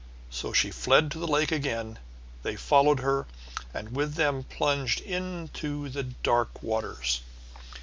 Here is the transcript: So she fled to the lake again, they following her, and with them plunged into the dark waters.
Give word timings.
So 0.31 0.51
she 0.51 0.71
fled 0.71 1.11
to 1.11 1.19
the 1.19 1.27
lake 1.27 1.51
again, 1.51 1.99
they 2.41 2.55
following 2.55 2.97
her, 3.05 3.27
and 3.71 3.95
with 3.95 4.15
them 4.15 4.41
plunged 4.45 4.99
into 5.01 5.89
the 5.89 6.01
dark 6.01 6.63
waters. 6.63 7.21